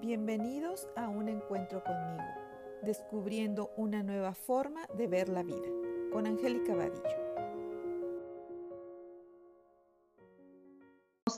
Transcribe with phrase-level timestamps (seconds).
[0.00, 2.28] Bienvenidos a un encuentro conmigo,
[2.82, 5.66] descubriendo una nueva forma de ver la vida,
[6.12, 7.00] con Angélica Vadillo.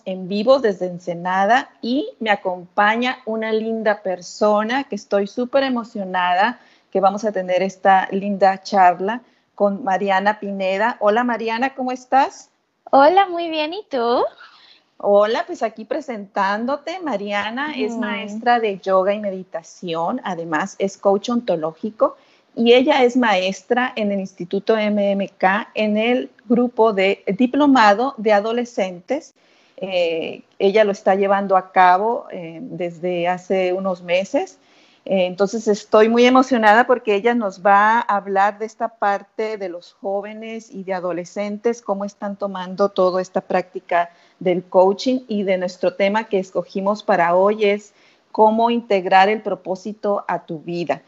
[0.04, 6.58] En vivo desde Ensenada y me acompaña una linda persona que estoy súper emocionada
[6.90, 9.22] que vamos a tener esta linda charla
[9.54, 10.96] con Mariana Pineda.
[10.98, 12.50] Hola Mariana, ¿cómo estás?
[12.90, 14.24] Hola, muy bien, ¿y tú?
[15.00, 22.16] Hola, pues aquí presentándote, Mariana es maestra de yoga y meditación, además es coach ontológico
[22.56, 29.34] y ella es maestra en el Instituto MMK en el grupo de diplomado de adolescentes.
[29.76, 34.58] Eh, ella lo está llevando a cabo eh, desde hace unos meses
[35.10, 39.94] entonces estoy muy emocionada porque ella nos va a hablar de esta parte de los
[39.94, 45.94] jóvenes y de adolescentes, cómo están tomando toda esta práctica del coaching y de nuestro
[45.94, 47.94] tema que escogimos para hoy es
[48.32, 51.00] cómo integrar el propósito a tu vida.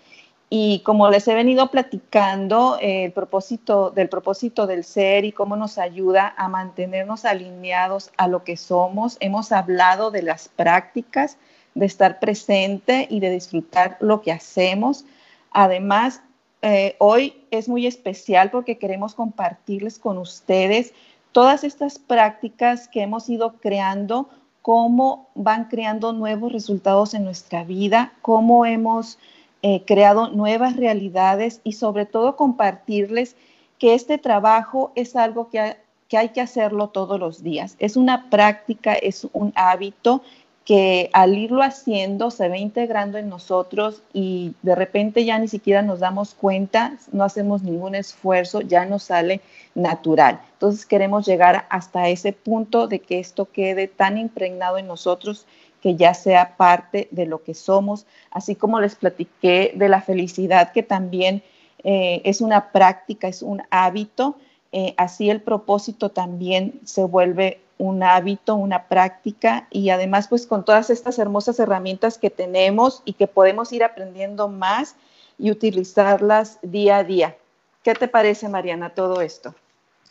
[0.48, 5.56] Y como les he venido platicando, eh, el propósito del propósito del ser y cómo
[5.56, 11.36] nos ayuda a mantenernos alineados a lo que somos, hemos hablado de las prácticas,
[11.74, 15.04] de estar presente y de disfrutar lo que hacemos.
[15.50, 16.22] Además,
[16.62, 20.92] eh, hoy es muy especial porque queremos compartirles con ustedes
[21.32, 24.28] todas estas prácticas que hemos ido creando,
[24.62, 29.18] cómo van creando nuevos resultados en nuestra vida, cómo hemos
[29.62, 33.36] eh, creado nuevas realidades y sobre todo compartirles
[33.78, 35.76] que este trabajo es algo que,
[36.08, 37.76] que hay que hacerlo todos los días.
[37.78, 40.22] Es una práctica, es un hábito
[40.64, 45.82] que al irlo haciendo se ve integrando en nosotros y de repente ya ni siquiera
[45.82, 49.40] nos damos cuenta, no hacemos ningún esfuerzo, ya nos sale
[49.74, 50.40] natural.
[50.52, 55.46] Entonces queremos llegar hasta ese punto de que esto quede tan impregnado en nosotros
[55.80, 60.72] que ya sea parte de lo que somos, así como les platiqué de la felicidad,
[60.72, 61.42] que también
[61.84, 64.36] eh, es una práctica, es un hábito,
[64.72, 70.64] eh, así el propósito también se vuelve un hábito, una práctica y además pues con
[70.64, 74.96] todas estas hermosas herramientas que tenemos y que podemos ir aprendiendo más
[75.38, 77.36] y utilizarlas día a día.
[77.82, 79.54] ¿Qué te parece, Mariana, todo esto?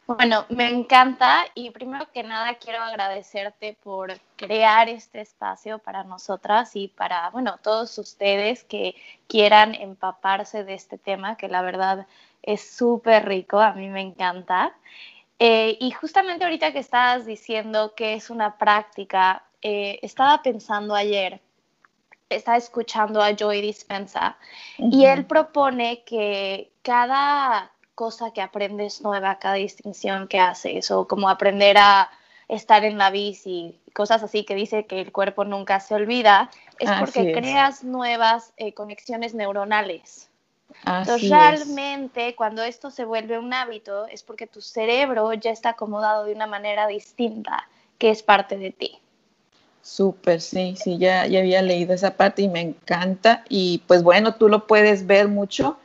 [0.08, 6.76] Bueno, me encanta y primero que nada quiero agradecerte por crear este espacio para nosotras
[6.76, 8.96] y para, bueno, todos ustedes que
[9.28, 12.08] quieran empaparse de este tema, que la verdad
[12.42, 14.74] es súper rico, a mí me encanta.
[15.40, 21.40] Eh, y justamente ahorita que estabas diciendo que es una práctica, eh, estaba pensando ayer,
[22.30, 24.38] estaba escuchando a Joy Dispensa
[24.78, 31.30] y él propone que cada cosa que aprendes nueva, cada distinción que haces, o como
[31.30, 32.10] aprender a
[32.48, 36.90] estar en la bici, cosas así que dice que el cuerpo nunca se olvida, es
[37.00, 40.29] porque creas nuevas eh, conexiones neuronales.
[40.86, 46.26] Entonces, realmente cuando esto se vuelve un hábito es porque tu cerebro ya está acomodado
[46.26, 49.00] de una manera distinta, que es parte de ti.
[49.82, 53.44] Súper, sí, sí, ya, ya había leído esa parte y me encanta.
[53.50, 55.78] Y pues bueno, tú lo puedes ver mucho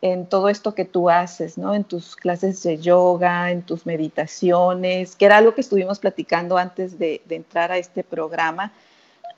[0.00, 1.74] en todo esto que tú haces, ¿no?
[1.74, 6.98] En tus clases de yoga, en tus meditaciones, que era algo que estuvimos platicando antes
[6.98, 8.72] de, de entrar a este programa,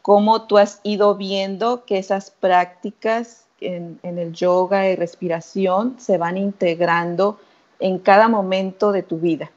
[0.00, 6.36] cómo tú has ido viendo que esas prácticas en, el yoga y respiración se van
[6.36, 7.40] integrando
[7.78, 9.50] en cada momento de tu vida.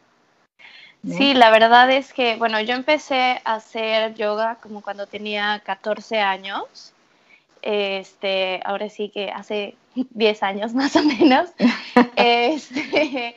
[1.08, 6.19] Sí, la verdad es que, bueno, yo empecé a hacer yoga como cuando tenía 14
[6.19, 6.94] años.
[7.62, 11.50] Este, ahora sí que hace 10 años más o menos.
[12.16, 13.36] este,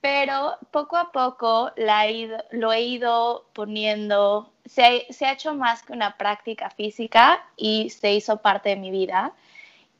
[0.00, 2.06] pero poco a poco la
[2.50, 8.12] lo he ido poniendo, se, se ha hecho más que una práctica física y se
[8.12, 9.32] hizo parte de mi vida.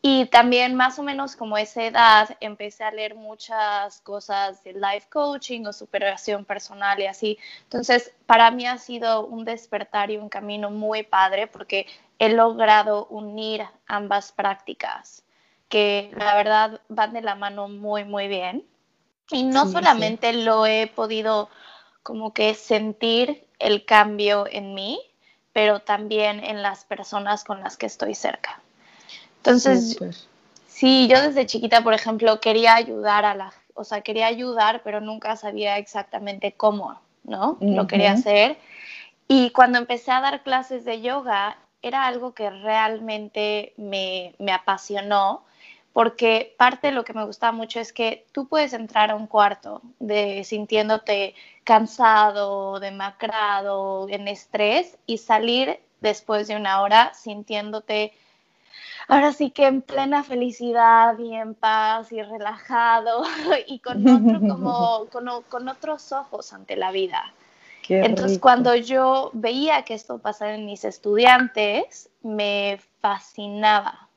[0.04, 5.06] Y también más o menos como esa edad empecé a leer muchas cosas de life
[5.08, 7.38] coaching o superación personal y así.
[7.62, 11.86] Entonces, para mí ha sido un despertar y un camino muy padre porque
[12.18, 15.22] he logrado unir ambas prácticas
[15.68, 18.66] que la verdad van de la mano muy, muy bien.
[19.30, 21.48] Y no solamente lo he podido
[22.02, 25.00] como que sentir el cambio en mí,
[25.52, 28.60] pero también en las personas con las que estoy cerca.
[29.44, 29.98] Entonces,
[30.68, 35.00] sí, yo desde chiquita, por ejemplo, quería ayudar a la, o sea, quería ayudar, pero
[35.00, 37.58] nunca sabía exactamente cómo, ¿no?
[37.60, 38.56] Lo quería hacer.
[39.26, 45.44] Y cuando empecé a dar clases de yoga, era algo que realmente me, me apasionó,
[45.92, 49.26] porque parte de lo que me gusta mucho es que tú puedes entrar a un
[49.26, 51.34] cuarto de sintiéndote
[51.64, 58.12] cansado, demacrado, en estrés y salir después de una hora sintiéndote
[59.08, 63.22] ahora sí que en plena felicidad y en paz y relajado
[63.66, 65.06] y con, otro, como,
[65.50, 67.32] con, otros ojos ante la vida.
[67.88, 74.08] Entonces, cuando yo veía que esto pasaba en mis estudiantes, me fascinaba.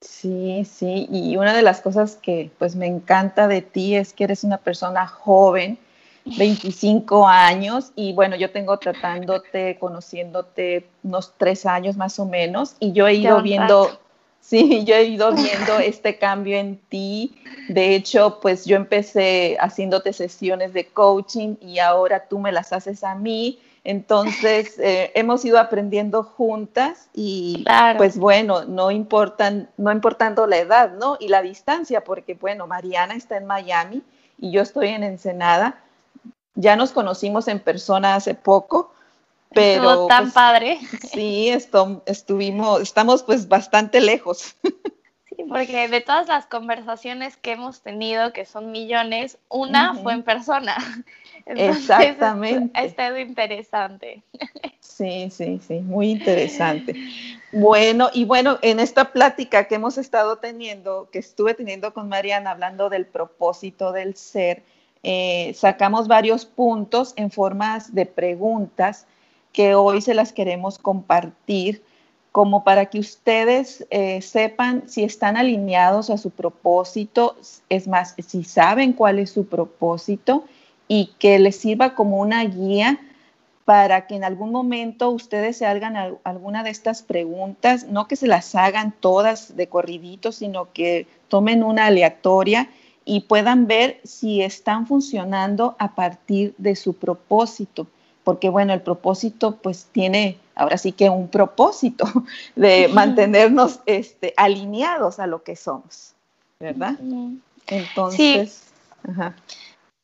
[0.00, 4.24] Sí, sí, y una de las cosas que pues me encanta de ti es que
[4.24, 5.78] eres una persona joven,
[6.36, 12.92] 25 años, y bueno, yo tengo tratándote, conociéndote unos tres años más o menos, y
[12.92, 13.90] yo he ido viendo
[14.40, 17.36] Sí, yo he ido viendo este cambio en ti.
[17.68, 23.04] De hecho, pues yo empecé haciéndote sesiones de coaching y ahora tú me las haces
[23.04, 23.60] a mí.
[23.84, 27.64] Entonces, eh, hemos ido aprendiendo juntas y
[27.96, 31.16] pues bueno, no, importan, no importando la edad, ¿no?
[31.20, 34.02] Y la distancia, porque bueno, Mariana está en Miami
[34.38, 35.84] y yo estoy en Ensenada.
[36.54, 38.92] Ya nos conocimos en persona hace poco,
[39.52, 40.78] pero tan pues, padre.
[41.12, 44.56] Sí, estuvimos, estamos pues bastante lejos.
[45.28, 50.22] Sí, porque de todas las conversaciones que hemos tenido, que son millones, una fue en
[50.22, 50.76] persona.
[51.46, 52.78] Exactamente.
[52.78, 54.22] Ha estado interesante.
[54.80, 56.94] Sí, sí, sí, muy interesante.
[57.52, 62.50] Bueno, y bueno, en esta plática que hemos estado teniendo, que estuve teniendo con Mariana,
[62.50, 64.62] hablando del propósito del ser,
[65.02, 69.06] eh, sacamos varios puntos en formas de preguntas
[69.52, 71.82] que hoy se las queremos compartir
[72.32, 77.36] como para que ustedes eh, sepan si están alineados a su propósito,
[77.68, 80.44] es más, si saben cuál es su propósito
[80.86, 83.00] y que les sirva como una guía
[83.64, 88.26] para que en algún momento ustedes se hagan alguna de estas preguntas, no que se
[88.26, 92.68] las hagan todas de corridito, sino que tomen una aleatoria
[93.04, 97.86] y puedan ver si están funcionando a partir de su propósito.
[98.24, 102.04] Porque bueno, el propósito pues tiene ahora sí que un propósito
[102.56, 106.12] de mantenernos este, alineados a lo que somos,
[106.60, 106.98] ¿verdad?
[107.66, 108.64] Entonces,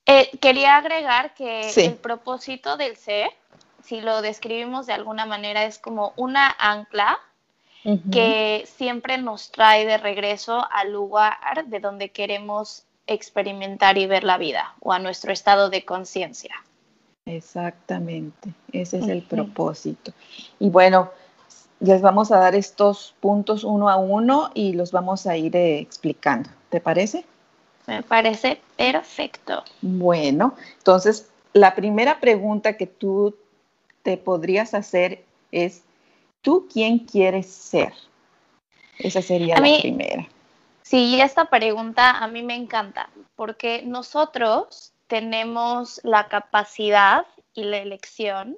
[0.06, 3.30] eh, quería agregar que el propósito del ser,
[3.84, 7.18] si lo describimos de alguna manera, es como una ancla
[8.10, 14.38] que siempre nos trae de regreso al lugar de donde queremos experimentar y ver la
[14.38, 16.54] vida o a nuestro estado de conciencia.
[17.26, 20.12] Exactamente, ese es el propósito.
[20.58, 21.10] Y bueno,
[21.80, 25.78] les vamos a dar estos puntos uno a uno y los vamos a ir eh,
[25.78, 26.48] explicando.
[26.70, 27.24] ¿Te parece?
[27.86, 29.62] Me parece perfecto.
[29.82, 33.36] Bueno, entonces la primera pregunta que tú
[34.02, 35.82] te podrías hacer es,
[36.42, 37.92] ¿tú quién quieres ser?
[38.98, 40.26] Esa sería la primera.
[40.82, 48.56] Sí, esta pregunta a mí me encanta porque nosotros tenemos la capacidad y la elección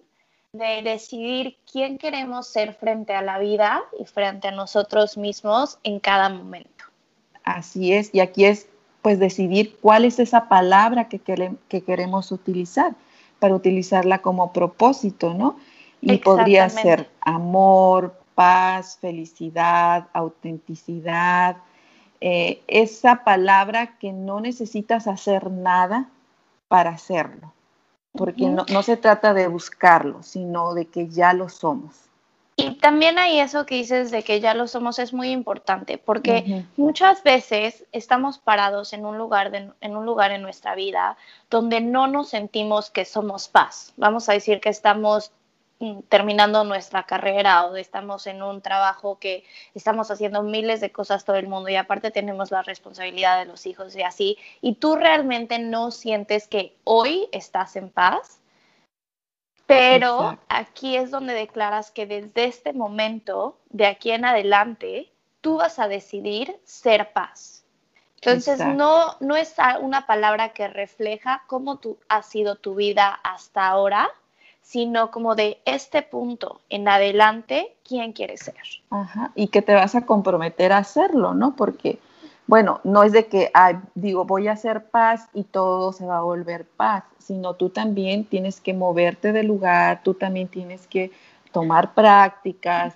[0.52, 6.00] de decidir quién queremos ser frente a la vida y frente a nosotros mismos en
[6.00, 6.84] cada momento.
[7.44, 8.68] Así es, y aquí es
[9.02, 11.20] pues decidir cuál es esa palabra que,
[11.68, 12.94] que queremos utilizar
[13.38, 15.58] para utilizarla como propósito, ¿no?
[16.00, 21.56] Y podría ser amor, paz, felicidad, autenticidad,
[22.20, 26.08] eh, esa palabra que no necesitas hacer nada
[26.68, 27.52] para hacerlo,
[28.12, 31.94] porque no, se trata de buscarlo, sino de que ya lo somos.
[32.56, 36.64] Y también hay eso que dices de que ya lo somos es muy importante, porque
[36.76, 41.16] muchas veces estamos parados en un lugar en un lugar en nuestra vida
[41.50, 43.92] donde no nos sentimos que somos paz.
[43.96, 45.30] Vamos a decir que estamos
[46.08, 49.44] terminando nuestra carrera o estamos en un trabajo que
[49.74, 53.64] estamos haciendo miles de cosas todo el mundo y aparte tenemos la responsabilidad de los
[53.66, 58.40] hijos y así, y tú realmente no sientes que hoy estás en paz,
[59.66, 65.78] pero aquí es donde declaras que desde este momento, de aquí en adelante, tú vas
[65.78, 67.64] a decidir ser paz.
[68.16, 73.68] Entonces, no, no es una palabra que refleja cómo tú, ha sido tu vida hasta
[73.68, 74.10] ahora,
[74.68, 78.54] sino como de este punto en adelante, ¿quién quieres ser?
[78.90, 81.56] Ajá, y que te vas a comprometer a hacerlo, ¿no?
[81.56, 81.98] Porque,
[82.46, 83.50] bueno, no es de que,
[83.94, 88.26] digo, voy a hacer paz y todo se va a volver paz, sino tú también
[88.26, 91.12] tienes que moverte del lugar, tú también tienes que
[91.50, 92.94] tomar prácticas,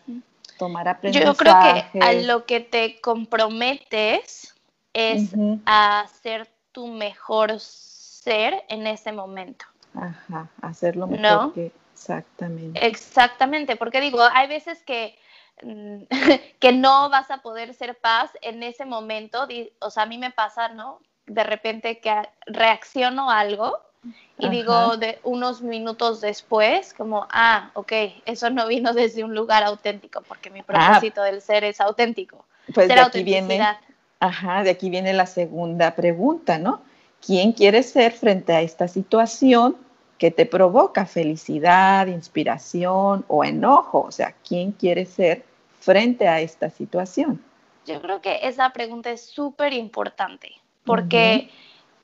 [0.59, 1.31] tomar aprendizajes.
[1.31, 1.55] Yo creo
[1.91, 4.55] que a lo que te comprometes
[4.93, 9.65] es a ser tu mejor ser en ese momento.
[9.95, 12.87] Ajá, hacerlo mejor que exactamente.
[12.87, 15.19] Exactamente, porque digo, hay veces que,
[15.63, 16.03] mm,
[16.61, 19.47] que no vas a poder ser paz en ese momento,
[19.81, 21.01] o sea, a mí me pasa, ¿no?
[21.27, 22.15] De repente que
[22.47, 23.79] reacciono a algo
[24.37, 27.93] Y digo, de unos minutos después, como, ah, ok,
[28.27, 30.65] eso no vino desde un lugar auténtico, porque mi ah.
[30.65, 32.45] propósito del ser es auténtico.
[32.75, 33.61] Pues de aquí viene,
[34.19, 36.83] ajá, de aquí viene la segunda pregunta, ¿no?
[37.25, 39.77] ¿Quién quiere ser frente a esta situación
[40.19, 44.03] que te provoca felicidad, inspiración o enojo?
[44.03, 45.45] O sea, ¿quién quiere ser
[45.81, 47.43] frente a esta situación?
[47.87, 50.53] Yo creo que esa pregunta es súper importante
[50.85, 51.51] porque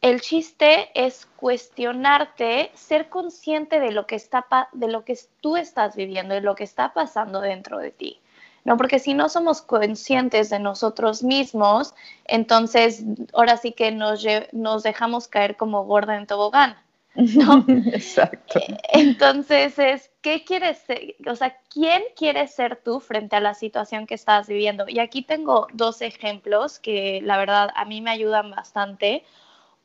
[0.01, 5.97] el chiste es cuestionarte, ser consciente de lo que está de lo que tú estás
[5.97, 8.21] viviendo, de lo que está pasando dentro de ti.
[8.69, 8.77] ¿No?
[8.77, 11.95] Porque si no somos conscientes de nosotros mismos,
[12.27, 16.77] entonces ahora sí que nos, nos dejamos caer como gorda en tobogán.
[17.15, 17.65] ¿no?
[17.95, 18.61] Exacto.
[18.93, 21.17] Entonces es, ¿qué quieres ser?
[21.27, 24.85] O sea, ¿quién quieres ser tú frente a la situación que estás viviendo?
[24.87, 29.25] Y aquí tengo dos ejemplos que la verdad a mí me ayudan bastante.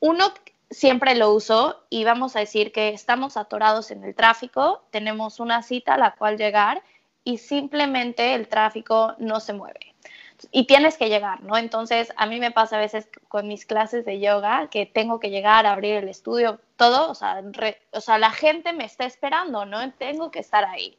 [0.02, 0.26] Uno
[0.70, 5.64] siempre lo uso y vamos a decir que estamos atorados en el tráfico, tenemos una
[5.64, 6.84] cita a la cual llegar
[7.24, 9.94] y simplemente el tráfico no se mueve
[10.52, 11.58] y tienes que llegar, ¿no?
[11.58, 15.30] Entonces, a mí me pasa a veces con mis clases de yoga que tengo que
[15.30, 17.42] llegar a abrir el estudio, todo, o sea,
[17.92, 19.92] o sea la gente me está esperando, ¿no?
[19.94, 20.98] Tengo que estar ahí.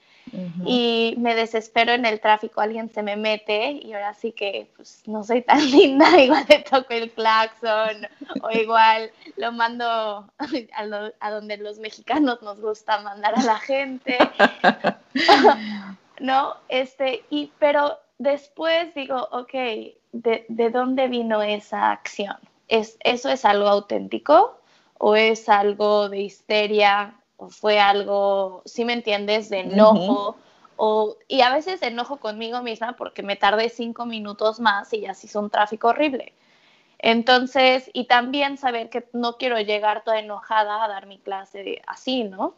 [0.64, 5.02] Y me desespero en el tráfico, alguien se me mete y ahora sí que pues,
[5.06, 8.08] no soy tan linda, igual le toco el claxon
[8.42, 10.28] o igual lo mando a,
[11.20, 14.18] a donde los mexicanos nos gusta mandar a la gente.
[16.20, 16.54] ¿no?
[16.68, 19.52] Este, y, pero después digo, ok,
[20.12, 22.36] ¿de, ¿de, dónde vino esa acción?
[22.68, 24.58] ¿Es, ¿Eso es algo auténtico
[24.98, 30.36] o es algo de histeria o fue algo, si me entiendes, de enojo?
[30.76, 35.14] o, y a veces enojo conmigo misma porque me tardé cinco minutos más y ya
[35.14, 36.32] se hizo un tráfico horrible.
[36.98, 42.24] Entonces, y también saber que no quiero llegar toda enojada a dar mi clase así,
[42.24, 42.54] ¿no?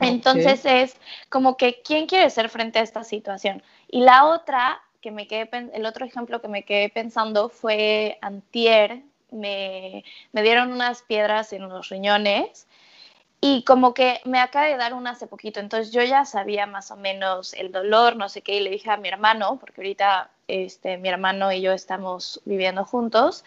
[0.00, 0.96] Entonces es
[1.28, 3.62] como que, ¿quién quiere ser frente a esta situación?
[3.88, 9.02] Y la otra, que me quedé, el otro ejemplo que me quedé pensando fue antier,
[9.30, 12.65] me, me dieron unas piedras en los riñones
[13.48, 16.90] y como que me acaba de dar una hace poquito, entonces yo ya sabía más
[16.90, 20.30] o menos el dolor, no sé qué, y le dije a mi hermano, porque ahorita
[20.48, 23.44] este, mi hermano y yo estamos viviendo juntos,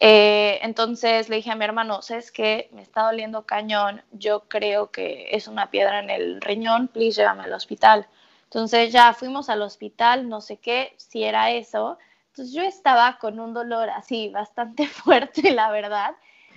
[0.00, 2.70] eh, entonces le dije a mi hermano, ¿sabes qué?
[2.72, 7.44] Me está doliendo cañón, yo creo que es una piedra en el riñón, please llévame
[7.44, 8.06] al hospital.
[8.44, 11.98] Entonces ya fuimos al hospital, no sé qué, si era eso.
[12.28, 16.14] Entonces yo estaba con un dolor así bastante fuerte, la verdad,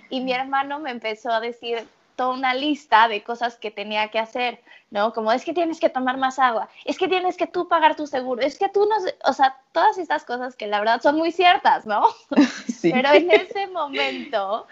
[0.08, 1.86] y mi hermano me empezó a decir,
[2.18, 4.60] toda una lista de cosas que tenía que hacer,
[4.90, 5.12] ¿no?
[5.12, 8.08] Como es que tienes que tomar más agua, es que tienes que tú pagar tu
[8.08, 11.30] seguro, es que tú no, o sea, todas estas cosas que la verdad son muy
[11.30, 12.08] ciertas, ¿no?
[12.68, 12.92] Sí.
[12.92, 14.66] Pero en ese momento,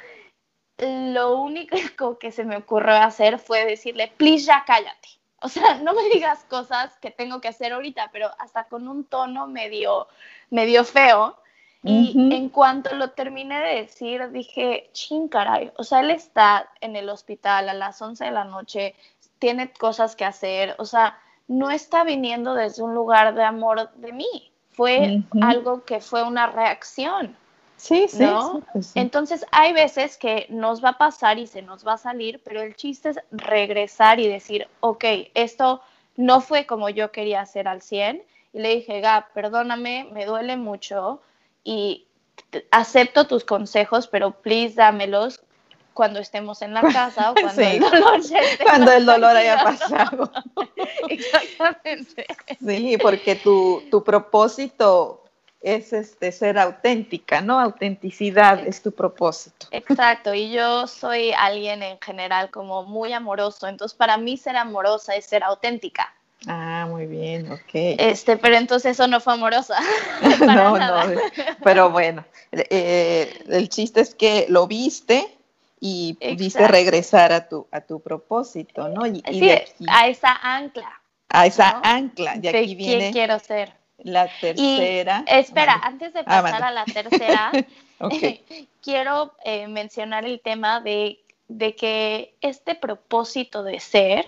[0.79, 1.76] lo único
[2.19, 5.09] que se me ocurrió hacer fue decirle, please ya cállate.
[5.41, 9.05] O sea, no me digas cosas que tengo que hacer ahorita, pero hasta con un
[9.05, 10.09] tono medio,
[10.50, 11.37] medio feo.
[11.83, 16.97] Y en cuanto lo terminé de decir, dije, ching, caray, o sea, él está en
[16.97, 18.97] el hospital a las 11 de la noche,
[19.38, 21.16] tiene cosas que hacer, o sea,
[21.47, 26.49] no está viniendo desde un lugar de amor de mí, fue algo que fue una
[26.49, 27.37] reacción.
[27.76, 28.25] Sí, sí,
[28.73, 31.99] pues sí, Entonces hay veces que nos va a pasar y se nos va a
[31.99, 35.04] salir, pero el chiste es regresar y decir, ok,
[35.35, 35.83] esto
[36.16, 38.23] no fue como yo quería hacer al 100.
[38.54, 41.21] Y le dije, Gab, perdóname, me duele mucho,
[41.66, 42.06] y
[42.70, 45.40] acepto tus consejos, pero please dámelos
[45.92, 48.20] cuando estemos en la casa o cuando el dolor
[48.62, 50.30] Cuando el dolor haya pasado.
[51.08, 52.26] Exactamente.
[52.64, 55.25] Sí, porque tu, tu propósito
[55.61, 57.58] es este ser auténtica, ¿no?
[57.58, 59.66] Autenticidad es tu propósito.
[59.73, 65.16] Exacto, y yo soy alguien en general como muy amoroso, entonces para mí ser amorosa
[65.16, 66.14] es ser auténtica.
[66.47, 67.71] Ah, muy bien, ok.
[67.73, 69.78] Este, pero entonces eso no fue amorosa.
[70.40, 71.21] no, no,
[71.62, 75.37] pero bueno, eh, el chiste es que lo viste
[75.81, 79.07] y pudiste regresar a tu, a tu propósito, ¿no?
[79.07, 79.50] Y, sí,
[79.88, 81.00] a esa ancla.
[81.28, 82.99] A esa ancla, de aquí viene.
[82.99, 83.73] ¿Quién quiero ser?
[83.99, 85.25] La tercera.
[85.26, 87.50] espera, antes de ah, pasar a la tercera,
[88.83, 94.26] quiero eh, mencionar el tema de, de, que este propósito de ser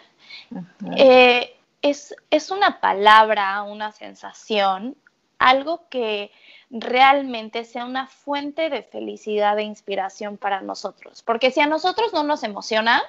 [1.83, 1.97] eh,
[2.31, 4.97] es, una palabra, una sensación,
[5.39, 6.31] algo que
[6.71, 11.23] realmente sea una fuente de felicidad e inspiración para nosotros.
[11.23, 13.03] Porque si a nosotros no nos emociona,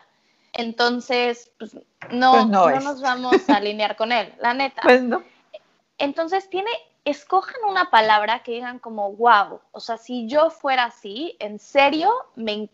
[0.53, 1.75] entonces pues,
[2.11, 4.81] no, pues no, nos vamos a alinear con él, la neta.
[4.83, 5.23] Pues no.
[5.97, 6.71] Entonces tiene,
[7.05, 12.11] escojan una palabra que digan como wow, o sea, si yo fuera así, en serio,
[12.35, 12.69] me,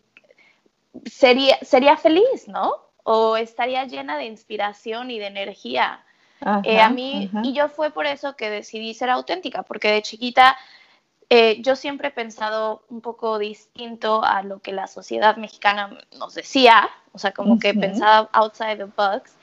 [1.04, 2.85] sería, sería feliz, ¿no?
[3.08, 6.04] O estaría llena de inspiración y de energía.
[6.64, 10.56] Eh, a mí, y yo fue por eso que decidí ser auténtica, porque de chiquita
[11.30, 16.34] eh, yo siempre he pensado un poco distinto a lo que la sociedad mexicana nos
[16.34, 19.36] decía, o sea, como que pensaba outside the box,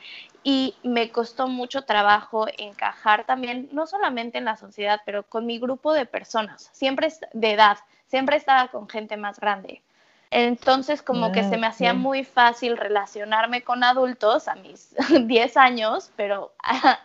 [0.44, 5.58] y me costó mucho trabajo encajar también, no solamente en la sociedad, pero con mi
[5.58, 7.78] grupo de personas, siempre de edad,
[8.08, 9.82] siempre estaba con gente más grande.
[10.36, 14.96] Entonces, como que se me hacía ah, muy fácil relacionarme con adultos a mis
[15.28, 16.54] 10 años, pero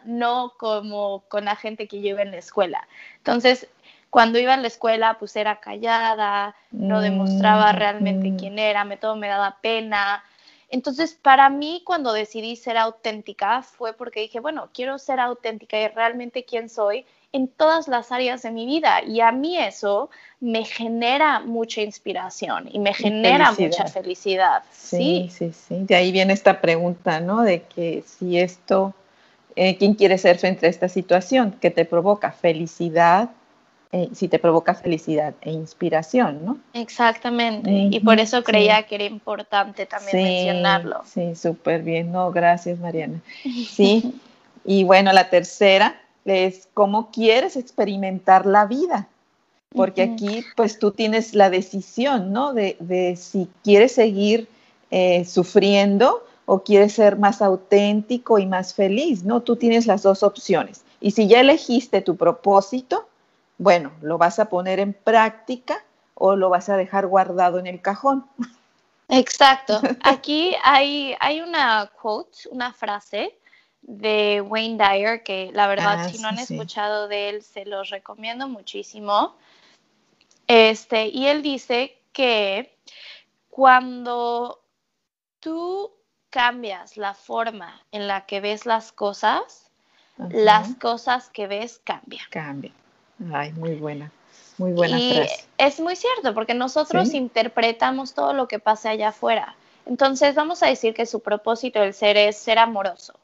[0.07, 2.89] no como con la gente que lleva en la escuela.
[3.19, 3.69] Entonces,
[4.09, 8.97] cuando iba a la escuela, pues era callada, no demostraba mm, realmente quién era, me
[8.97, 10.25] todo me daba pena.
[10.71, 15.89] Entonces, para mí, cuando decidí ser auténtica, fue porque dije, bueno, quiero ser auténtica y
[15.89, 19.03] realmente quién soy en todas las áreas de mi vida.
[19.05, 24.63] Y a mí eso me genera mucha inspiración y me genera mucha felicidad.
[24.73, 27.43] Sí, sí, sí, De ahí viene esta pregunta, ¿no?
[27.43, 28.95] De que si esto,
[29.57, 31.53] eh, ¿quién quiere ser frente a esta situación?
[31.61, 32.33] que te provoca?
[32.33, 33.31] Felicidad,
[33.93, 36.59] eh, si te provoca felicidad e inspiración, ¿no?
[36.73, 41.03] Exactamente, y por eso creía que era importante también mencionarlo.
[41.05, 43.21] Sí, súper bien, no, gracias Mariana.
[43.45, 44.15] Sí,
[44.65, 45.99] y bueno, la tercera
[46.31, 49.09] es cómo quieres experimentar la vida,
[49.75, 52.55] porque aquí pues tú tienes la decisión, ¿no?
[52.55, 54.49] De, si quieres seguir
[54.91, 59.43] eh, sufriendo o quieres ser más auténtico y más feliz, ¿no?
[59.43, 60.83] Tú tienes las dos opciones.
[61.01, 63.07] Y si ya elegiste tu propósito,
[63.59, 67.81] bueno, ¿lo vas a poner en práctica o lo vas a dejar guardado en el
[67.81, 68.25] cajón?
[69.09, 69.81] Exacto.
[70.03, 73.35] Aquí hay, hay una quote, una frase
[73.83, 77.91] de Wayne Dyer que la verdad ah, si no han escuchado de él se los
[77.91, 79.37] recomiendo muchísimo.
[80.47, 82.75] Este, y él dice que
[83.51, 84.61] cuando
[85.41, 85.93] tú
[86.31, 89.71] cambias la forma en la que ves las cosas,
[90.31, 92.25] las cosas que ves cambian.
[92.31, 92.75] Cambian.
[93.33, 94.13] Ay, muy buena,
[94.59, 99.57] muy buena y Es muy cierto, porque nosotros interpretamos todo lo que pasa allá afuera.
[99.87, 103.18] Entonces, vamos a decir que su propósito del ser es ser amoroso.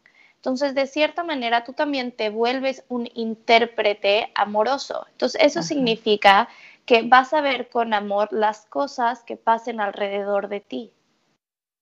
[0.44, 5.06] Entonces, de cierta manera, tú también te vuelves un intérprete amoroso.
[5.12, 6.50] Entonces, eso significa
[6.84, 10.92] que vas a ver con amor las cosas que pasen alrededor de ti.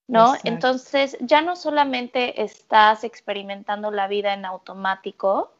[0.07, 0.35] ¿No?
[0.45, 5.51] Entonces, ya no solamente estás experimentando la vida en automático,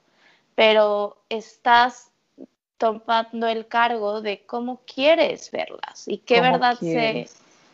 [0.55, 2.13] pero estás
[2.79, 7.29] tomando el cargo de cómo quieres verlas y qué verdad se,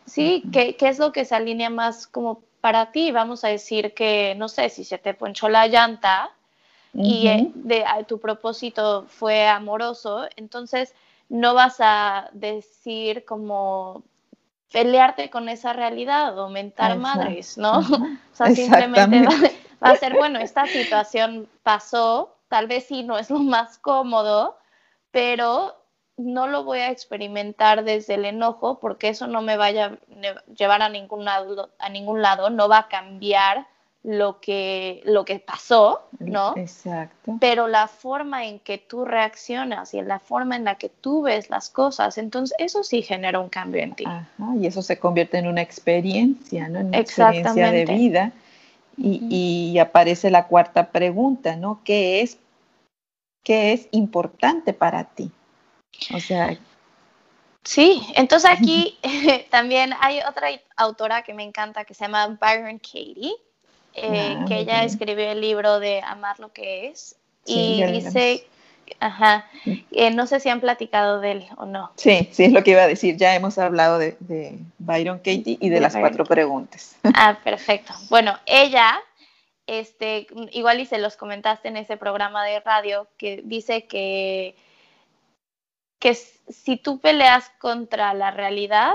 [0.07, 3.11] sí, qué, es lo que se alinea más como para ti.
[3.11, 6.31] Vamos a decir que, no sé, si se te ponchó la llanta
[6.93, 10.95] y eh, de, tu propósito fue amoroso, entonces
[11.29, 14.03] no vas a decir como
[14.71, 17.79] pelearte con esa realidad o mentar madres, ¿no?
[17.79, 19.27] o sea, simplemente
[19.83, 24.57] va, a ser, bueno, esta situación pasó, tal vez sí no es lo más cómodo,
[25.11, 25.78] pero
[26.19, 30.81] no lo voy a experimentar desde el enojo porque eso no me vaya a llevar
[30.81, 33.67] a ningún lado, a ningún lado no va a cambiar
[34.03, 36.55] lo que, lo que pasó, ¿no?
[36.55, 37.37] Exacto.
[37.39, 41.49] Pero la forma en que tú reaccionas y la forma en la que tú ves
[41.49, 44.05] las cosas, entonces eso sí genera un cambio en ti.
[44.05, 46.79] Ajá, y eso se convierte en una experiencia, ¿no?
[46.79, 48.31] En una experiencia de vida.
[48.97, 51.79] Y, y aparece la cuarta pregunta, ¿no?
[51.85, 52.37] ¿Qué es
[53.43, 55.31] qué es importante para ti.
[56.13, 56.57] O sea...
[57.63, 58.97] Sí, entonces aquí
[59.51, 63.33] también hay otra autora que me encanta que se llama Byron Katie,
[63.93, 68.45] eh, ah, que ella escribió el libro de Amar lo que es y dice,
[68.99, 71.91] ajá, eh, no sé si han platicado de él o no.
[71.95, 74.15] Sí, sí, es lo que iba a decir, ya hemos hablado de,
[74.77, 76.95] Byron Katie y de, las cuatro preguntas.
[77.15, 77.93] Ah, perfecto.
[78.09, 79.01] Bueno, ella
[79.69, 84.55] este, igual y se los comentaste en ese programa de radio, que dice que,
[85.99, 88.93] que si tú peleas contra la realidad,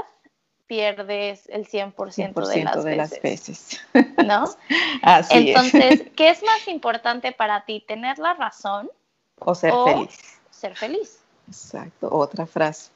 [0.66, 3.80] pierdes el 100%, de, las, de las veces.
[4.24, 4.44] ¿No?
[5.02, 7.84] Así Entonces, ¿qué es más importante para ti?
[7.86, 8.90] ¿Tener la razón?
[9.38, 10.18] O ser feliz.
[10.50, 11.20] Ser feliz.
[11.48, 12.90] Exacto, otra frase.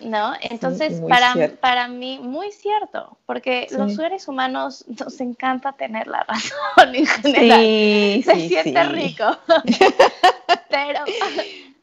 [0.00, 0.32] ¿no?
[0.40, 6.94] Entonces, para, para mí, muy cierto, porque los seres humanos nos encanta tener la razón
[6.94, 8.24] en general.
[8.24, 9.24] Se siente rico.
[10.70, 11.04] Pero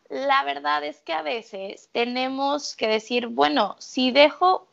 [0.09, 4.67] la verdad es que a veces tenemos que decir, bueno, si dejo,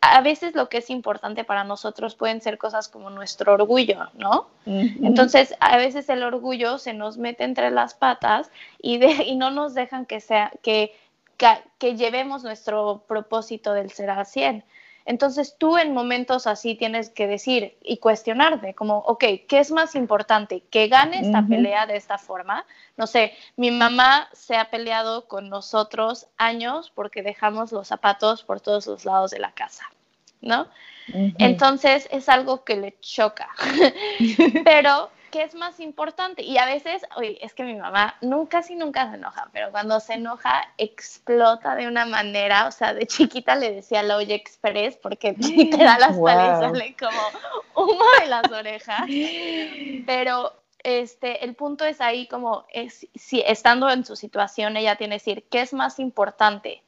[0.00, 4.48] a veces lo que es importante para nosotros pueden ser cosas como nuestro orgullo, ¿no?
[4.66, 9.50] Entonces, a veces el orgullo se nos mete entre las patas y, de, y no
[9.50, 10.94] nos dejan que sea, que
[11.78, 14.64] que, llevemos nuestro propósito del ser al 100.
[15.06, 19.94] Entonces tú en momentos así tienes que decir y cuestionarte como, ok, ¿qué es más
[19.94, 20.62] importante?
[20.70, 22.64] ¿Que gane esta pelea de esta forma?
[22.96, 28.60] No sé, mi mamá se ha peleado con nosotros años porque dejamos los zapatos por
[28.60, 29.84] todos los lados de la casa,
[30.40, 30.68] ¿no?
[31.38, 33.50] Entonces es algo que le choca.
[34.64, 36.44] Pero ¿qué es más importante?
[36.44, 39.98] Y a veces, oye, es que mi mamá nunca, sí nunca se enoja, pero cuando
[39.98, 44.96] se enoja explota de una manera, o sea, de chiquita le decía la Oye Express
[44.96, 46.28] porque literal hasta wow.
[46.28, 49.08] le sale como humo de las orejas.
[50.06, 50.52] Pero
[50.84, 55.18] este, el punto es ahí como, es, si estando en su situación, ella tiene que
[55.18, 56.84] decir, ¿qué es más importante?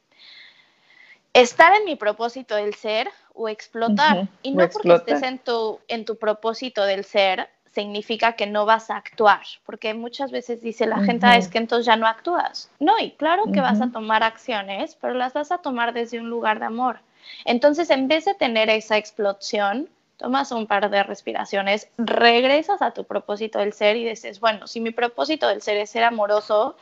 [1.32, 4.28] Estar en mi propósito del ser o explotar.
[4.42, 8.88] Y no porque estés en tu, en tu propósito del ser, significa que no vas
[8.88, 12.70] a actuar, porque muchas veces dice la gente, ah, es que entonces ya no actúas.
[12.80, 16.30] No, y claro que vas a tomar acciones, pero las vas a tomar desde un
[16.30, 17.00] lugar de amor.
[17.44, 23.04] Entonces, en vez de tener esa explosión, tomas un par de respiraciones, regresas a tu
[23.04, 26.78] propósito del ser y dices, bueno, si mi propósito del ser es ser amoroso,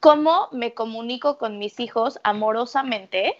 [0.00, 3.36] ¿cómo me comunico con mis hijos amorosamente?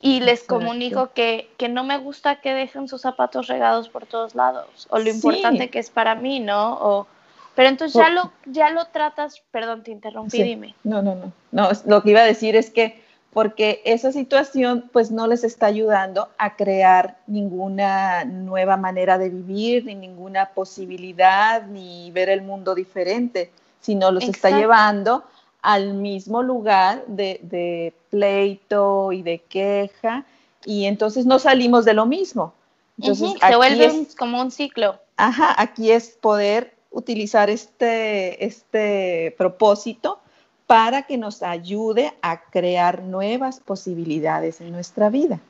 [0.00, 4.86] Y les comunico que, no me gusta que dejen sus zapatos regados por todos lados
[4.90, 6.74] o lo importante que es para mí, ¿no?
[6.74, 7.06] O,
[7.54, 10.74] pero entonces ya lo, ya lo tratas, perdón, te interrumpí, dime.
[10.84, 15.10] No, no, no, no, lo que iba a decir es que porque esa situación pues
[15.10, 22.10] no les está ayudando a crear ninguna nueva manera de vivir, ni ninguna posibilidad, ni
[22.12, 25.24] ver el mundo diferente, sino los está llevando
[25.66, 30.24] al mismo lugar de, pleito y de queja
[30.64, 32.54] y entonces no salimos de lo mismo.
[32.96, 35.00] Entonces, se vuelve como un ciclo.
[35.16, 40.20] Ajá, aquí es poder utilizar este, este propósito
[40.68, 45.40] para que nos ayude a crear nuevas posibilidades en nuestra vida.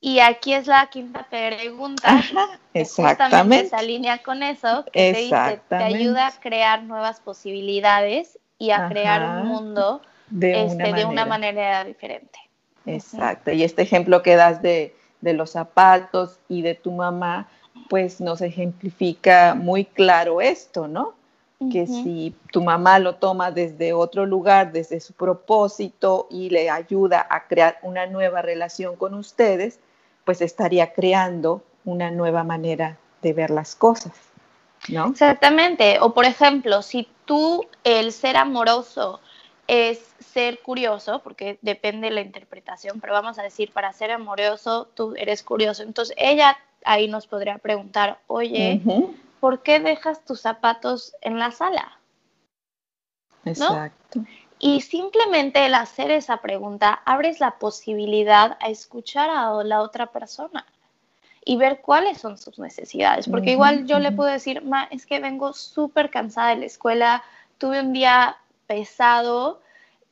[0.00, 2.08] Y aquí es la quinta pregunta.
[2.08, 3.70] Ajá, exactamente.
[3.70, 8.88] se alinea con eso, que te, dice, te ayuda a crear nuevas posibilidades y a
[8.88, 11.84] crear un mundo de, una, este, manera.
[11.84, 12.38] diferente.
[12.86, 13.52] Exacto.
[13.52, 17.48] Y este ejemplo que das de, los zapatos y de tu mamá,
[17.88, 21.14] pues nos ejemplifica muy claro esto, ¿no?
[21.72, 27.26] Que si tu mamá lo toma desde otro lugar, desde su propósito y le ayuda
[27.30, 29.80] a crear una nueva relación con ustedes,
[30.24, 34.12] pues estaría creando una nueva manera de ver las cosas.
[34.88, 35.06] ¿No?
[35.08, 35.98] Exactamente.
[36.00, 39.20] O por ejemplo, si tú el ser amoroso
[39.66, 44.88] es ser curioso, porque depende de la interpretación, pero vamos a decir, para ser amoroso,
[44.94, 45.82] tú eres curioso.
[45.82, 48.80] Entonces, ella ahí nos podría preguntar, oye,
[49.40, 51.98] ¿por qué dejas tus zapatos en la sala?
[53.44, 54.20] Exacto.
[54.58, 60.64] Y simplemente el hacer esa pregunta abres la posibilidad a escuchar a la otra persona
[61.48, 63.28] y ver cuáles son sus necesidades.
[63.28, 67.22] Porque igual yo le puedo decir, ma, es que vengo súper cansada de la escuela,
[67.56, 69.60] tuve un día pesado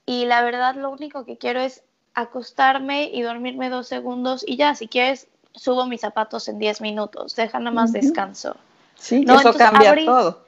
[0.06, 1.82] y la verdad lo único que quiero es
[2.14, 7.34] acostarme y dormirme dos segundos y ya, si quieres, subo mis zapatos en diez minutos,
[7.34, 8.56] deja nada más descanso.
[8.94, 10.44] Sí, eso cambia todo.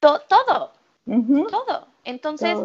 [0.00, 0.72] todo.
[1.50, 1.86] todo.
[2.04, 2.56] Entonces,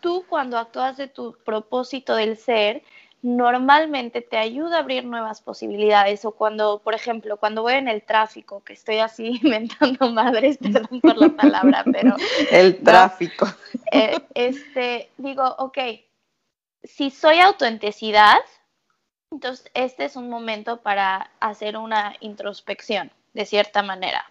[0.00, 2.82] tú cuando actúas de tu propósito del ser,
[3.22, 8.02] normalmente te ayuda a abrir nuevas posibilidades o cuando, por ejemplo, cuando voy en el
[8.02, 12.16] tráfico, que estoy así inventando madres, perdón por la palabra, pero...
[12.50, 13.46] el tráfico.
[13.92, 15.78] Eh, este, digo, ok,
[16.82, 18.40] si soy autenticidad,
[19.30, 24.30] entonces este es un momento para hacer una introspección, de cierta manera.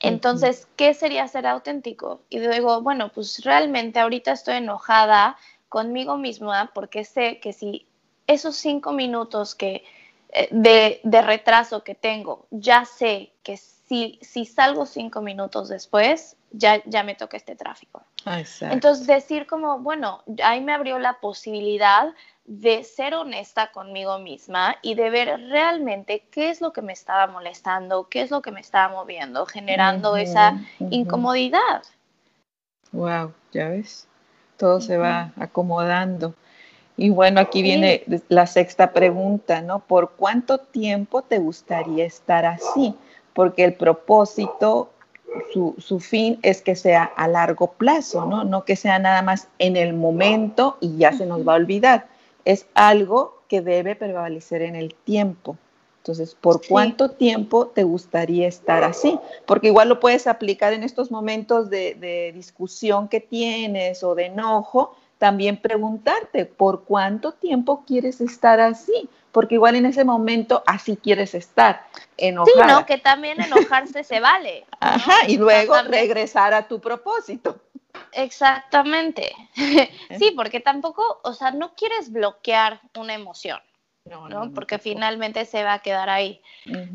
[0.00, 2.22] Entonces, ¿qué sería ser auténtico?
[2.30, 5.36] Y digo, bueno, pues realmente ahorita estoy enojada
[5.68, 7.87] conmigo misma porque sé que si
[8.28, 9.84] esos cinco minutos que,
[10.28, 16.82] eh, de, retraso que tengo, ya sé que si, si salgo cinco minutos después, ya,
[16.84, 18.04] ya me toca este tráfico.
[18.60, 22.12] Entonces, decir como, bueno, ahí me abrió la posibilidad
[22.44, 27.26] de ser honesta conmigo misma y de ver realmente qué es lo que me estaba
[27.26, 31.82] molestando, qué es lo que me estaba moviendo, generando esa incomodidad.
[32.92, 34.08] Wow, ya ves,
[34.56, 36.34] todo se va acomodando.
[36.98, 39.78] Y bueno, aquí viene la sexta pregunta, ¿no?
[39.78, 42.92] ¿Por cuánto tiempo te gustaría estar así?
[43.34, 44.90] Porque el propósito,
[45.52, 48.42] su, fin es que sea a largo plazo, ¿no?
[48.42, 52.08] No que sea nada más en el momento y ya se nos va a olvidar.
[52.44, 55.56] Es algo que debe prevalecer en el tiempo.
[55.98, 59.20] Entonces, ¿por cuánto tiempo te gustaría estar así?
[59.46, 64.26] Porque igual lo puedes aplicar en estos momentos de, de discusión que tienes o de
[64.26, 70.96] enojo, también preguntarte por cuánto tiempo quieres estar así, porque igual en ese momento así
[70.96, 72.68] quieres estar, enojada.
[72.68, 74.64] Sí, no, que también enojarse se vale.
[74.80, 77.60] Ajá, y luego regresar a tu propósito.
[78.12, 79.32] Exactamente.
[80.18, 83.60] Sí, porque tampoco, o sea, no quieres bloquear una emoción,
[84.04, 84.52] ¿no?
[84.54, 86.40] porque finalmente se va a quedar ahí.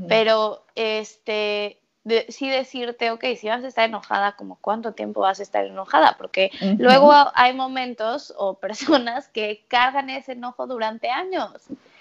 [0.09, 1.79] Pero, este,
[2.27, 6.15] sí decirte, ok, si vas a estar enojada, como cuánto tiempo vas a estar enojada,
[6.17, 11.51] porque luego hay momentos o personas que cargan ese enojo durante años.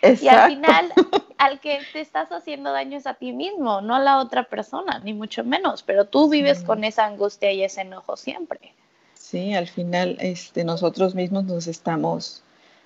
[0.02, 0.92] Y al final,
[1.38, 4.98] al que te estás haciendo daño es a ti mismo, no a la otra persona,
[5.04, 8.74] ni mucho menos, pero tú vives con esa angustia y ese enojo siempre.
[9.14, 12.42] Sí, al final este, nosotros mismos nos estamos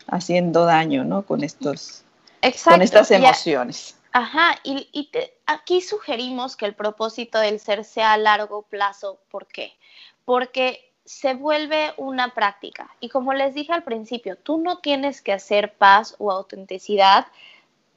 [0.07, 1.23] haciendo daño, ¿no?
[1.23, 2.03] Con estos,
[2.65, 3.96] con estas emociones.
[4.19, 5.11] Ajá, y,
[5.45, 9.21] aquí sugerimos que el propósito del ser sea a largo plazo.
[9.31, 9.75] ¿Por qué?
[10.25, 12.89] Porque se vuelve una práctica.
[13.01, 17.27] Y como les dije al principio, tú no tienes que hacer paz o autenticidad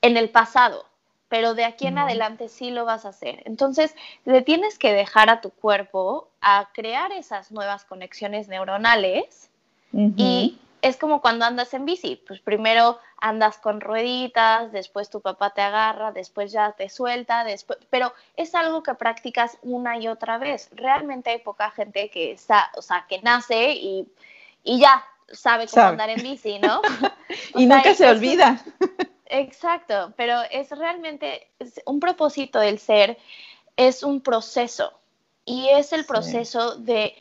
[0.01, 0.83] en el pasado,
[1.29, 3.41] pero de aquí en adelante sí lo vas a hacer.
[3.45, 9.49] Entonces, le tienes que dejar a tu cuerpo a crear esas nuevas conexiones neuronales
[9.93, 15.51] y es como cuando andas en bici, pues primero andas con rueditas, después tu papá
[15.51, 20.37] te agarra, después ya te suelta, después, pero es algo que practicas una y otra
[20.37, 20.69] vez.
[20.71, 24.07] Realmente hay poca gente que está, o sea, que nace y,
[24.63, 26.81] ya sabe cómo andar en bici, ¿no?
[27.55, 28.63] y nunca se olvida.
[29.25, 31.49] exacto, pero es realmente
[31.85, 33.17] un propósito del ser,
[33.75, 34.93] es un proceso
[35.45, 37.15] y es el proceso de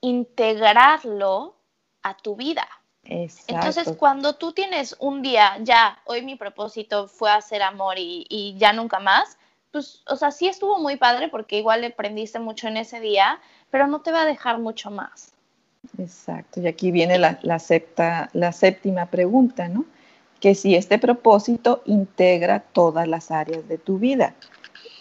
[0.00, 1.54] integrarlo
[2.02, 2.68] a tu vida.
[3.04, 8.72] Entonces, cuando tú tienes un día, ya, hoy mi propósito fue hacer amor y, ya
[8.72, 9.36] nunca más,
[9.70, 13.40] pues, o sea, sí estuvo muy padre porque igual le aprendiste mucho en ese día,
[13.70, 15.32] pero no te va a dejar mucho más.
[15.98, 17.60] Exacto, y aquí viene la, la,
[18.32, 19.84] la séptima pregunta, ¿no?
[20.40, 24.34] Que si este propósito integra todas las áreas de tu vida.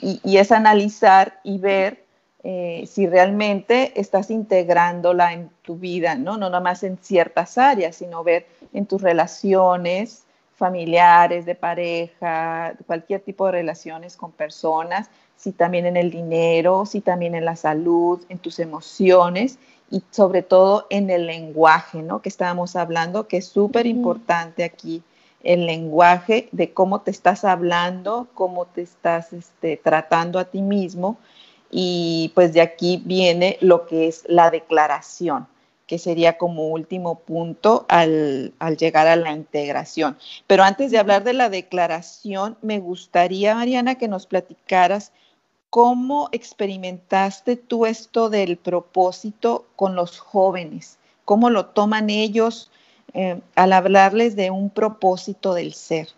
[0.01, 2.02] Y, y es analizar y ver
[2.45, 6.33] eh, si realmente estás integrándola en tu vida, ¿no?
[6.37, 10.23] No nada más en ciertas áreas, sino ver en tus relaciones
[10.55, 17.01] familiares, de pareja, cualquier tipo de relaciones con personas, si también en el dinero, si
[17.01, 19.57] también en la salud, en tus emociones
[19.89, 22.21] y sobre todo en el lenguaje, ¿no?
[22.21, 25.01] Que estábamos hablando, que es súper importante aquí
[25.43, 31.17] el lenguaje de cómo te estás hablando, cómo te estás este, tratando a ti mismo
[31.75, 35.47] y pues de aquí viene lo que es la declaración,
[35.87, 40.15] que sería como último punto al, llegar a la integración.
[40.45, 45.11] Pero antes de hablar de la declaración, me gustaría, Mariana, que nos platicaras
[45.71, 52.69] cómo experimentaste tú esto del propósito con los jóvenes, cómo lo toman ellos
[53.15, 56.09] eh, al hablarles de un propósito del ser.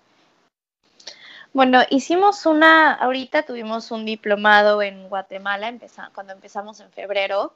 [1.56, 5.74] Bueno, hicimos una, ahorita tuvimos un diplomado en Guatemala,
[6.14, 7.54] cuando empezamos en febrero,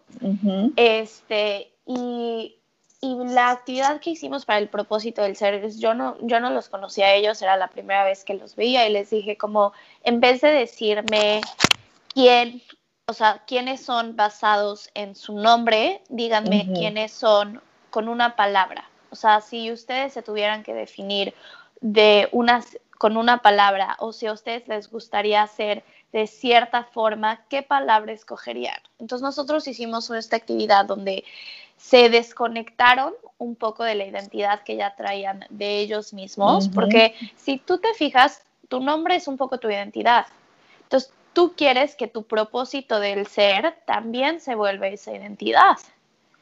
[0.78, 2.56] este, y,
[3.02, 7.08] la actividad que hicimos para el propósito del ser, yo no, yo no los conocía
[7.08, 9.74] a ellos, era la primera vez que los veía y les dije como,
[10.06, 11.42] en vez de decirme
[12.14, 12.62] quién,
[13.06, 18.90] o sea, quiénes son basados en su nombre, díganme quiénes son con una palabra.
[19.10, 21.34] O sea, si ustedes se tuvieran que definir
[21.82, 27.42] de unas con una palabra o si a ustedes les gustaría hacer de cierta forma,
[27.48, 28.78] ¿qué palabra escogerían?
[29.00, 31.24] Entonces nosotros hicimos esta actividad donde
[31.78, 37.58] se desconectaron un poco de la identidad que ya traían de ellos mismos, porque si
[37.58, 40.26] tú te fijas, tu nombre es un poco tu identidad.
[40.84, 45.78] Entonces tú quieres que tu propósito del ser también se vuelva esa identidad,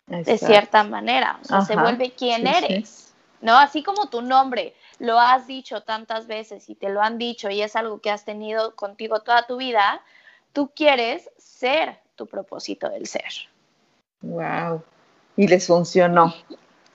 [0.07, 3.55] de cierta manera, o sea, se vuelve quién eres, ¿no?
[3.59, 7.61] Así como tu nombre lo has dicho tantas veces y te lo han dicho y
[7.61, 10.01] es algo que has tenido contigo toda tu vida,
[10.53, 13.31] tú quieres ser tu propósito del ser.
[14.21, 14.83] Wow.
[15.35, 16.33] Y les funcionó.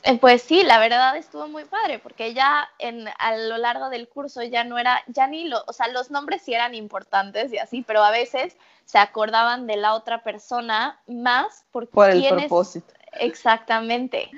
[0.03, 4.09] Eh, pues sí, la verdad estuvo muy padre, porque ya en, a lo largo del
[4.09, 7.59] curso ya no era, ya ni lo, o sea, los nombres sí eran importantes y
[7.59, 12.93] así, pero a veces se acordaban de la otra persona más por el propósito.
[13.13, 14.29] Exactamente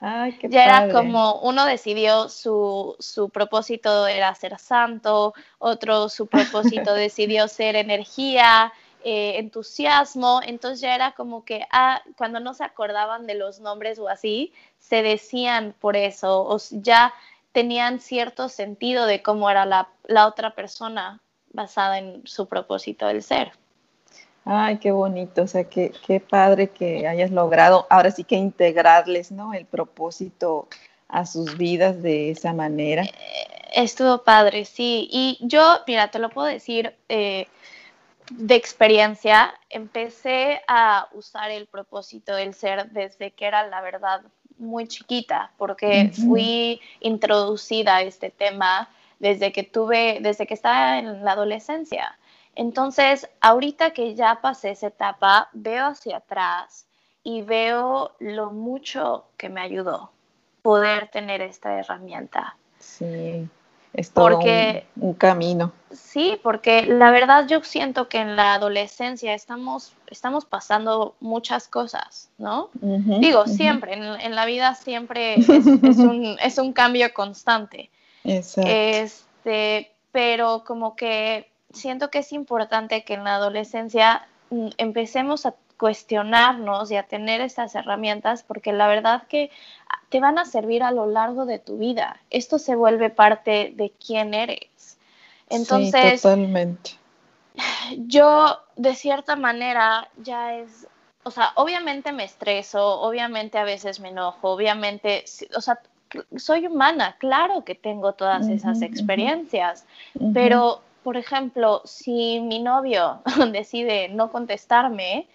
[0.00, 7.48] ya era como uno decidió su, su propósito era ser santo, otro su propósito decidió
[7.48, 8.72] ser energía,
[9.04, 13.98] eh, entusiasmo, entonces ya era como que ah, cuando no se acordaban de los nombres
[13.98, 17.12] o así, se decían por eso, o ya
[17.52, 21.20] tenían cierto sentido de cómo era la, la otra persona
[21.52, 23.52] basada en su propósito del ser.
[24.50, 29.30] Ay, qué bonito, o sea, qué, qué padre que hayas logrado ahora sí que integrarles,
[29.30, 29.52] ¿no?
[29.52, 30.68] El propósito
[31.06, 33.02] a sus vidas de esa manera.
[33.02, 33.12] Eh,
[33.74, 35.06] estuvo padre, sí.
[35.12, 37.46] Y yo, mira, te lo puedo decir eh,
[38.30, 44.22] de experiencia, empecé a usar el propósito del ser desde que era, la verdad,
[44.56, 51.22] muy chiquita, porque fui introducida a este tema desde que tuve, desde que estaba en
[51.22, 52.17] la adolescencia.
[52.58, 56.86] Entonces, ahorita que ya pasé esa etapa, veo hacia atrás
[57.22, 60.10] y veo lo mucho que me ayudó
[60.60, 62.56] poder tener esta herramienta.
[62.80, 63.48] Sí,
[63.92, 64.40] es todo
[64.96, 65.70] un, camino.
[65.92, 72.28] Sí, porque la verdad yo siento que en la adolescencia estamos, estamos pasando muchas cosas,
[72.38, 72.70] ¿no?
[72.72, 77.88] Digo, siempre, en, la vida siempre es, un, es un cambio constante.
[78.24, 78.68] Exacto.
[78.68, 81.46] Este, pero como que
[81.78, 87.40] siento que es importante que en la adolescencia mm, empecemos a cuestionarnos y a tener
[87.40, 89.50] estas herramientas porque la verdad que
[90.08, 92.20] te van a servir a lo largo de tu vida.
[92.30, 94.98] Esto se vuelve parte de quién eres.
[95.48, 96.92] Entonces, totalmente.
[97.96, 100.86] Yo de cierta manera ya es,
[101.22, 105.24] o sea, obviamente me estreso, obviamente a veces me enojo, obviamente,
[105.56, 105.80] o sea,
[106.36, 109.84] soy humana, claro que tengo todas esas experiencias,
[110.32, 115.26] pero por ejemplo, si mi novio decide no contestarme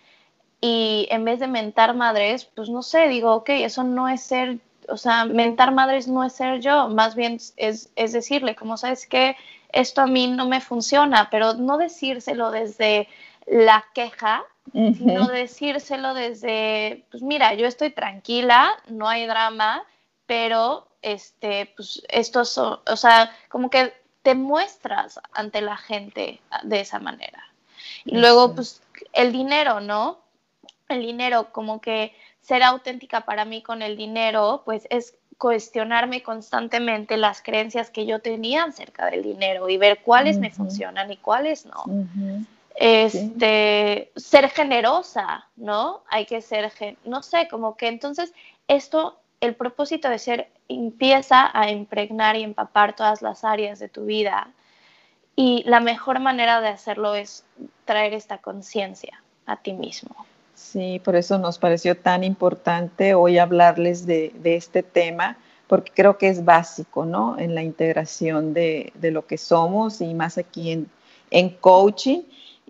[0.61, 4.59] y en vez de mentar madres, pues no sé, digo, ok, eso no es ser,
[4.87, 9.35] o sea, mentar madres no es ser yo, más bien es, decirle, como sabes que
[9.69, 13.07] esto a mí no me funciona, pero no decírselo desde
[13.47, 19.83] la queja, sino decírselo desde, pues mira, yo estoy tranquila, no hay drama,
[20.27, 26.79] pero este, pues estos son, o sea, como que te muestras ante la gente de
[26.79, 27.43] esa manera.
[28.05, 28.81] Y luego, pues,
[29.11, 30.17] el dinero, ¿no?
[30.89, 37.17] El dinero, como que ser auténtica para mí con el dinero, pues es cuestionarme constantemente
[37.17, 41.65] las creencias que yo tenía acerca del dinero y ver cuáles me funcionan y cuáles
[41.65, 41.83] no.
[42.75, 46.03] Este, ser generosa, ¿no?
[46.09, 46.71] Hay que ser,
[47.05, 48.33] no sé, como que entonces
[48.67, 54.05] esto el propósito de ser empieza a impregnar y empapar todas las áreas de tu
[54.05, 54.47] vida.
[55.35, 57.43] Y la mejor manera de hacerlo es
[57.83, 60.15] traer esta conciencia a ti mismo.
[60.55, 66.29] Sí, por eso nos pareció tan importante hoy hablarles de, este tema, porque creo que
[66.29, 67.37] es básico, ¿no?
[67.37, 70.89] En la integración de, lo que somos y más aquí en,
[71.31, 72.21] en coaching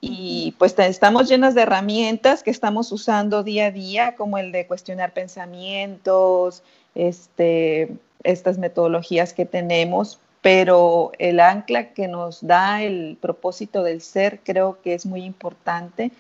[0.06, 4.68] y pues estamos llenas de herramientas que estamos usando día a día, como el de
[4.68, 6.62] cuestionar pensamientos,
[6.94, 14.42] este, estas metodologías que tenemos, pero el ancla que nos da el propósito del ser
[14.44, 16.12] creo que es muy importante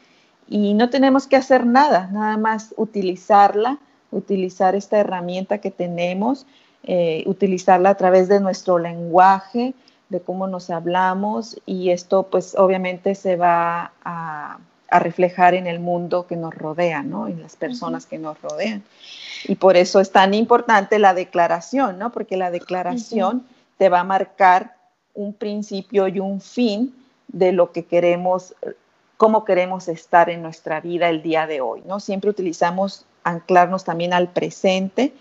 [0.47, 3.79] y no tenemos que hacer nada, nada más utilizarla,
[4.11, 6.45] utilizar esta herramienta que tenemos,
[6.83, 9.73] eh, utilizarla a través de nuestro lenguaje,
[10.13, 14.59] de cómo nos hablamos y esto pues obviamente se va a,
[14.99, 17.27] reflejar en el mundo que nos rodea, ¿no?
[17.27, 18.83] En las personas que nos rodean.
[19.45, 22.11] Y por eso es tan importante la declaración, ¿no?
[22.11, 23.43] Porque la declaración
[23.79, 24.75] te va a marcar
[25.15, 26.93] un principio y un fin
[27.27, 28.53] de lo que queremos,
[29.17, 31.99] cómo queremos estar en nuestra vida el día de hoy, ¿no?
[31.99, 35.11] Siempre utilizamos anclarnos también al presente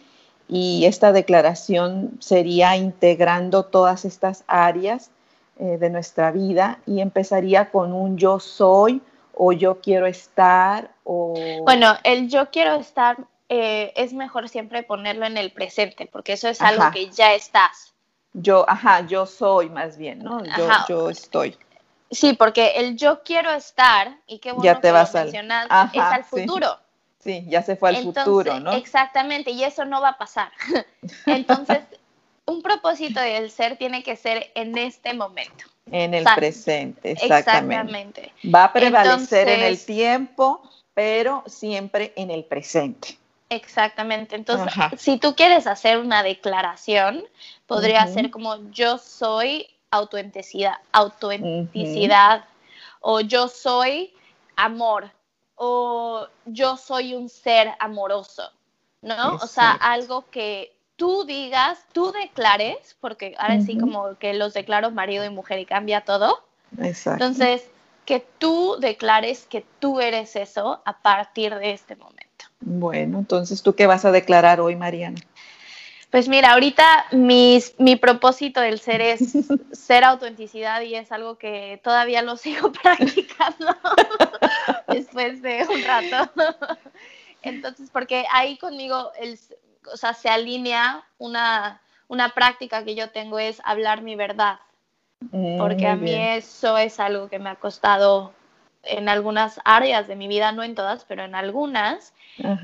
[0.54, 5.10] y esta declaración sería integrando todas estas áreas
[5.58, 9.00] eh, de nuestra vida y empezaría con un yo soy
[9.32, 11.32] o yo quiero estar o...
[11.62, 13.16] Bueno, el yo quiero estar
[13.48, 17.94] eh, es mejor siempre ponerlo en el presente porque eso es algo que ya estás.
[18.34, 20.44] Yo, ajá, yo soy más bien, ¿no?
[20.44, 21.56] Yo, yo estoy.
[22.10, 25.66] Sí, porque el yo quiero estar, y qué bueno ya te que vas lo mencionas,
[25.94, 26.76] es al futuro.
[26.76, 26.91] Sí,
[27.24, 28.72] ya se fue al futuro, ¿no?
[28.72, 30.50] Exactamente, y eso no va a pasar.
[31.26, 31.80] Entonces,
[32.46, 35.64] un propósito del ser tiene que ser en este momento.
[35.90, 38.32] En el presente, exactamente.
[38.52, 40.62] Va a prevalecer en el tiempo,
[40.94, 43.18] pero siempre en el presente.
[43.50, 44.34] Exactamente.
[44.34, 47.22] Entonces, si tú quieres hacer una declaración,
[47.66, 52.46] podría ser como yo soy autenticidad, autenticidad
[53.00, 54.14] o yo soy
[54.56, 55.10] amor,
[55.64, 58.50] o yo soy un ser amoroso,
[59.00, 59.36] ¿no?
[59.36, 64.90] O sea, algo que tú digas, tú declares, porque ahora sí como que los declaro
[64.90, 66.42] marido y mujer y cambia todo.
[66.80, 67.24] Exacto.
[67.24, 67.64] Entonces,
[68.06, 72.46] que tú declares que tú eres eso a partir de este momento.
[72.58, 75.20] Bueno, entonces, ¿tú qué vas a declarar hoy, Mariana?
[76.12, 79.32] Pues mira, ahorita mis, mi propósito del ser es
[79.72, 83.74] ser autenticidad y es algo que todavía lo sigo practicando
[84.94, 86.32] después de un rato.
[87.42, 89.38] Entonces, porque ahí conmigo, el,
[89.92, 94.60] o sea, se alinea una, una práctica que yo tengo es hablar mi verdad.
[95.30, 98.32] Mm, porque a mí eso es algo que me ha costado
[98.84, 102.12] en algunas áreas de mi vida, no en todas, pero en algunas.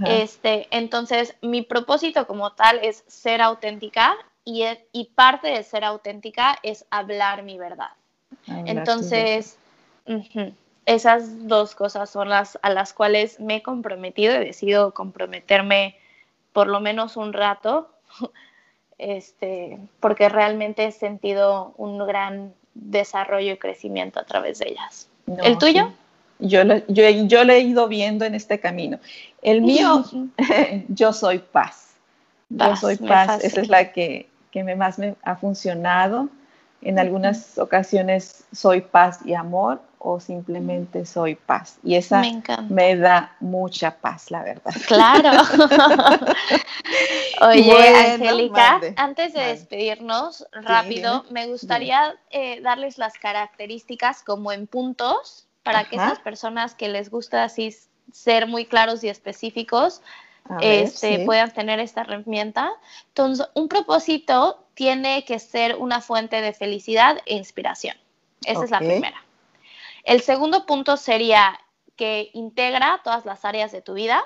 [0.05, 6.59] Este, entonces, mi propósito como tal es ser auténtica y, y parte de ser auténtica
[6.63, 7.91] es hablar mi verdad.
[8.47, 9.59] entonces,
[10.89, 15.97] esas dos cosas son las a las cuales me he comprometido, he decidido comprometerme
[16.55, 17.91] por lo menos un rato,
[18.99, 25.09] este, porque realmente he sentido un gran desarrollo y crecimiento a través de ellas.
[25.43, 25.93] ¿El tuyo?
[26.39, 28.99] Yo lo, yo, yo he ido viendo en este camino.
[29.43, 30.05] El mío,
[30.89, 31.97] yo soy paz.
[32.49, 33.45] yo soy paz.
[33.45, 36.31] Esa es la que, que me, más me ha funcionado.
[36.81, 41.79] En algunas ocasiones soy paz y amor o simplemente soy paz.
[41.83, 42.23] Y esa
[42.69, 44.73] me, da mucha paz, la verdad.
[44.87, 45.31] Claro.
[47.43, 55.47] Oye, Angélica, antes de despedirnos rápido, me gustaría eh, darles las características como en puntos
[55.63, 57.75] para que esas personas que les gusta así
[58.13, 60.01] ser muy claros y específicos
[60.61, 62.71] este, puedan tener esta herramienta.
[63.09, 67.97] Entonces, un propósito tiene que ser una fuente de felicidad e inspiración.
[68.45, 69.23] Esa es la primera.
[70.09, 71.61] El segundo punto sería
[71.95, 74.25] que integra todas las áreas de tu vida.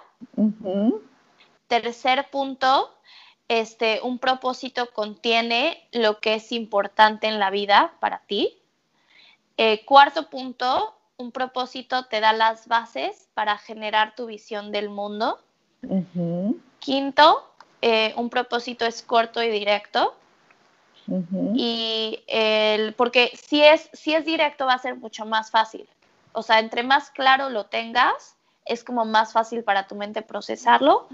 [1.67, 2.95] Tercer punto,
[3.49, 8.57] este, un propósito contiene lo que es importante en la vida para ti.
[9.57, 15.41] Eh, cuarto punto, un propósito te da las bases para generar tu visión del mundo.
[16.79, 20.15] Quinto, eh, un propósito es corto y directo.
[21.55, 25.89] Y el, porque si es, si es directo va a ser mucho más fácil.
[26.33, 31.09] O sea, entre más claro lo tengas, es como más fácil para tu mente procesarlo.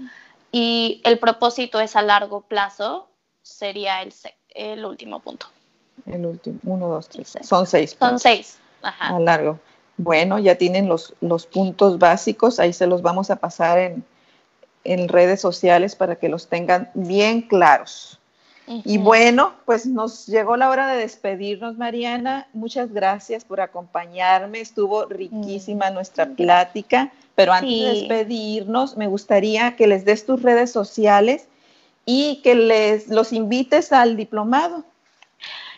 [0.51, 3.09] Y el propósito es a largo plazo,
[3.41, 4.13] sería el,
[4.49, 5.47] el último punto.
[6.05, 7.37] El último, uno, dos, tres.
[7.41, 7.95] Son seis.
[7.99, 8.57] Son seis.
[8.81, 9.15] Ajá.
[9.15, 9.59] A largo.
[9.97, 14.05] Bueno, ya tienen los, los puntos básicos, ahí se los vamos a pasar en,
[14.85, 18.19] en redes sociales para que los tengan bien claros.
[18.71, 22.47] Y bueno, pues nos llegó la hora de despedirnos, Mariana.
[22.53, 24.61] Muchas gracias por acompañarme.
[24.61, 25.93] Estuvo riquísima mm.
[25.95, 31.47] nuestra plática, pero antes de despedirnos, me gustaría que les des tus redes sociales
[32.05, 34.83] y que les los invites al diplomado.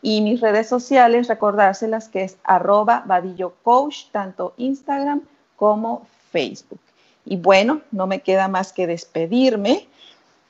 [0.02, 5.22] y mis redes sociales recordárselas que es arroba vadillo coach tanto Instagram
[5.56, 6.80] como Facebook.
[7.24, 9.86] Y bueno, no me queda más que despedirme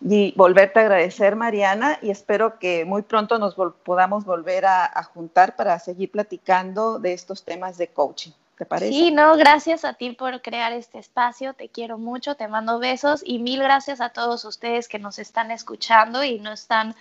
[0.05, 5.57] y volverte a agradecer, Mariana, y espero que muy pronto nos podamos volver a juntar
[5.57, 8.33] para seguir platicando de estos temas de coaching.
[8.79, 13.23] Sí, no, gracias a ti por crear este espacio, te quiero mucho, te mando besos
[13.25, 16.95] y mil gracias a todos ustedes que nos están escuchando y nos están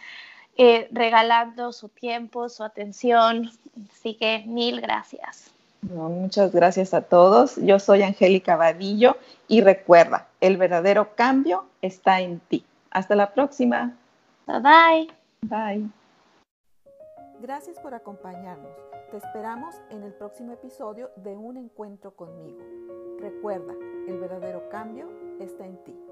[0.58, 3.52] eh, regalando su tiempo, su atención,
[3.93, 5.52] así que mil gracias.
[5.82, 7.58] muchas gracias a todos.
[7.58, 12.64] Yo soy Angélica Vadillo y recuerda, el verdadero cambio está en ti.
[12.91, 13.95] Hasta la próxima.
[14.47, 15.07] Bye bye.
[15.43, 15.89] Bye.
[17.41, 18.71] Gracias por acompañarnos.
[19.09, 22.59] Te esperamos en el próximo episodio de Un Encuentro conmigo.
[23.19, 23.73] Recuerda,
[24.07, 26.11] el verdadero cambio está en ti.